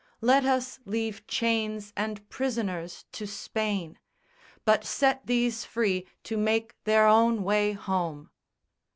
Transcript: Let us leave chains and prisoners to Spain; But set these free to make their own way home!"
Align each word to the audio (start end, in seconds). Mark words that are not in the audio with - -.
Let 0.21 0.45
us 0.45 0.79
leave 0.83 1.27
chains 1.27 1.93
and 1.95 2.27
prisoners 2.27 3.05
to 3.11 3.27
Spain; 3.27 3.99
But 4.65 4.83
set 4.83 5.27
these 5.27 5.63
free 5.63 6.07
to 6.23 6.37
make 6.37 6.73
their 6.85 7.05
own 7.05 7.43
way 7.43 7.73
home!" 7.73 8.31